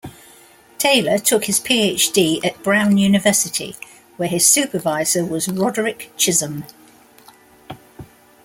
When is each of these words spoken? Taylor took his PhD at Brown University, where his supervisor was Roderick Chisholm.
Taylor 0.79 1.19
took 1.19 1.45
his 1.45 1.59
PhD 1.59 2.43
at 2.43 2.63
Brown 2.63 2.97
University, 2.97 3.75
where 4.17 4.27
his 4.29 4.49
supervisor 4.49 5.23
was 5.23 5.47
Roderick 5.47 6.09
Chisholm. 6.17 6.63